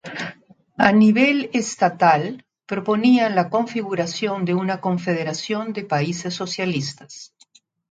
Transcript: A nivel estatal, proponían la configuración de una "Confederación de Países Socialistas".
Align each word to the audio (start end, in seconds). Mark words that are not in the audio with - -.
A 0.87 0.91
nivel 0.91 1.51
estatal, 1.53 2.43
proponían 2.65 3.35
la 3.35 3.51
configuración 3.51 4.45
de 4.45 4.55
una 4.55 4.81
"Confederación 4.81 5.73
de 5.73 5.83
Países 5.85 6.33
Socialistas". 6.33 7.35